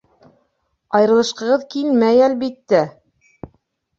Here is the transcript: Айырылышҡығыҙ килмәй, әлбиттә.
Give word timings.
Айырылышҡығыҙ 0.99 1.67
килмәй, 1.75 2.21
әлбиттә. 2.29 2.79